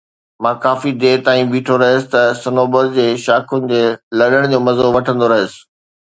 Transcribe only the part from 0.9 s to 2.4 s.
دير تائين بيٺو رهيس ته